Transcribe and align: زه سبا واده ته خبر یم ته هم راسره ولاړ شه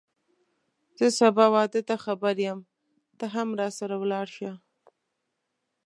زه 0.97 1.07
سبا 1.19 1.45
واده 1.55 1.81
ته 1.87 1.95
خبر 2.05 2.35
یم 2.47 2.59
ته 3.17 3.25
هم 3.35 3.47
راسره 3.59 3.95
ولاړ 3.99 4.27
شه 4.37 4.51